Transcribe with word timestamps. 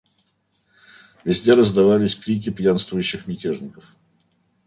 Везде 1.25 1.53
раздавались 1.53 2.15
крики 2.15 2.49
пьянствующих 2.49 3.27
мятежников. 3.27 3.95